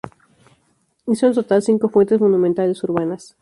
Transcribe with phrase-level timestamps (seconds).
[1.05, 3.29] Hizo en total cinco fuentes monumentales urbanas.